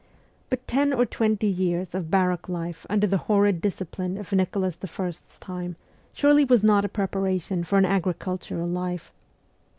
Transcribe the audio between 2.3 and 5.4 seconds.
life under the horrid discipline of Nicholas I.'s